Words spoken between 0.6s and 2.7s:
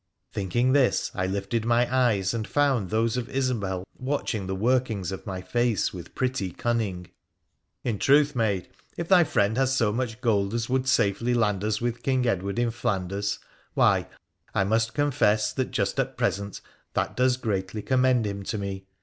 this, I lifted my eyes, and